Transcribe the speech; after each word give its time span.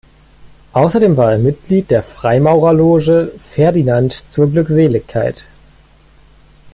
Außerdem 0.73 1.15
war 1.15 1.31
er 1.33 1.37
Mitglied 1.37 1.91
der 1.91 2.01
Freimaurerloge 2.01 3.33
„Ferdinand 3.37 4.13
zur 4.13 4.49
Glückseligkeit“. 4.49 5.45